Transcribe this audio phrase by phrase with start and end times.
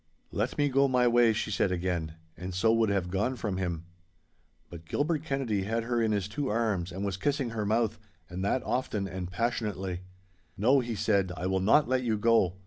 [0.31, 2.15] 'Let me go my way!' she said again.
[2.35, 3.85] And so would have gone from him.
[4.67, 8.43] But Gilbert Kennedy had her in his two arms and was kissing her mouth, and
[8.43, 10.01] that often and passionately.
[10.57, 12.55] 'No,' he said, 'I will not let you go.